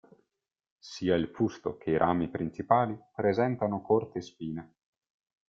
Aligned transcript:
Sia 0.79 1.13
il 1.15 1.27
fusto 1.27 1.77
che 1.77 1.91
i 1.91 1.97
rami 1.97 2.27
principali 2.27 2.97
presentano 3.13 3.83
corte 3.83 4.19
spine. 4.21 4.73